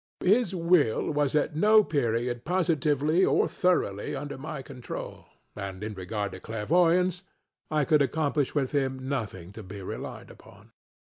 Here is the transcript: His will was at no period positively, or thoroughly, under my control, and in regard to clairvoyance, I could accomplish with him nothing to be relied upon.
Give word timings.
His 0.23 0.55
will 0.55 1.11
was 1.11 1.35
at 1.35 1.55
no 1.55 1.83
period 1.83 2.43
positively, 2.43 3.23
or 3.23 3.47
thoroughly, 3.47 4.15
under 4.15 4.35
my 4.35 4.63
control, 4.63 5.25
and 5.55 5.83
in 5.83 5.93
regard 5.93 6.31
to 6.31 6.39
clairvoyance, 6.39 7.21
I 7.69 7.85
could 7.85 8.01
accomplish 8.01 8.55
with 8.55 8.71
him 8.71 9.07
nothing 9.07 9.51
to 9.51 9.61
be 9.61 9.79
relied 9.83 10.31
upon. 10.31 10.71